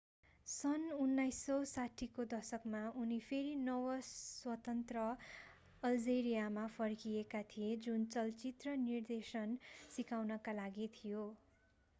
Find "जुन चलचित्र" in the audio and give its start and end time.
7.83-8.75